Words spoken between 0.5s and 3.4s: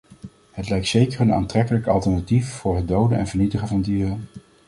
Het lijkt zeker een aantrekkelijk alternatief voor het doden en